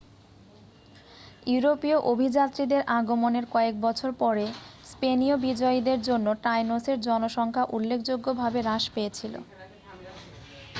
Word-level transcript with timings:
ইউরোপীয় 1.47 1.97
অভিযাত্রীদের 2.11 2.81
আগমনের 2.97 3.45
কয়েক 3.51 3.75
বছর 3.81 4.09
পরে 4.21 4.45
স্পেনীয় 4.85 5.35
বিজয়ীদের 5.39 5.99
জন্য 6.01 6.27
টাইনোসের 6.43 6.97
জনসংখ্যা 7.01 7.63
উল্লেখযোগ্যভাবে 7.75 8.59
হ্রাস 8.61 8.83
পেয়েছিল 8.95 9.33